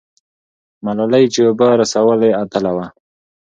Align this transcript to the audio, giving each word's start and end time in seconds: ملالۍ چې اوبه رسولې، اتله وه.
ملالۍ 0.85 1.25
چې 1.33 1.39
اوبه 1.47 1.67
رسولې، 1.81 2.29
اتله 2.43 2.71
وه. 2.77 2.87